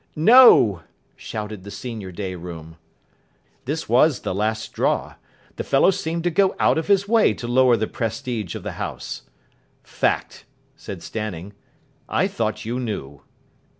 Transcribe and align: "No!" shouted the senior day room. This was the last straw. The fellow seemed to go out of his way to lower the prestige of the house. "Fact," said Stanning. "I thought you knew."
"No!" 0.15 0.81
shouted 1.15 1.63
the 1.63 1.69
senior 1.69 2.11
day 2.11 2.33
room. 2.33 2.77
This 3.65 3.87
was 3.87 4.21
the 4.21 4.33
last 4.33 4.63
straw. 4.63 5.13
The 5.57 5.63
fellow 5.63 5.91
seemed 5.91 6.23
to 6.23 6.31
go 6.31 6.55
out 6.59 6.79
of 6.79 6.87
his 6.87 7.07
way 7.07 7.35
to 7.35 7.47
lower 7.47 7.77
the 7.77 7.85
prestige 7.85 8.55
of 8.55 8.63
the 8.63 8.71
house. 8.81 9.21
"Fact," 9.83 10.43
said 10.75 11.03
Stanning. 11.03 11.53
"I 12.09 12.27
thought 12.27 12.65
you 12.65 12.79
knew." 12.79 13.21